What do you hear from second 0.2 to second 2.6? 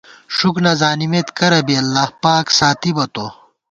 ݭُک نہ زانِمېت کرہ بی، اللہ پاک